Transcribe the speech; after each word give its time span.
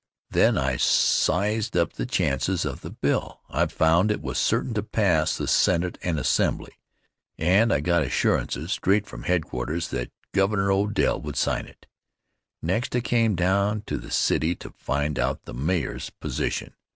Then 0.31 0.57
I 0.57 0.77
sized 0.77 1.77
up 1.77 1.93
the 1.93 2.07
chances 2.07 2.65
of 2.65 2.81
the 2.81 2.89
bill. 2.89 3.41
I 3.51 3.67
found 3.67 4.09
it 4.09 4.19
was 4.23 4.39
certain 4.39 4.73
to 4.73 4.81
pass 4.81 5.37
the 5.37 5.47
Senate 5.47 5.99
and 6.01 6.17
the 6.17 6.21
Assembly, 6.21 6.71
and 7.37 7.71
I 7.71 7.81
got 7.81 8.01
assurances 8.01 8.71
straight 8.71 9.05
from 9.05 9.25
headquarters 9.25 9.89
that 9.89 10.11
Governor 10.33 10.71
Odell 10.71 11.21
would 11.21 11.35
sign 11.37 11.67
it. 11.67 11.85
Next 12.63 12.95
I 12.95 13.01
came 13.01 13.35
down 13.35 13.83
to 13.85 13.99
the 13.99 14.09
city 14.09 14.55
to 14.55 14.71
find 14.71 15.19
out 15.19 15.43
the 15.45 15.53
mayor's 15.53 16.09
position. 16.09 16.73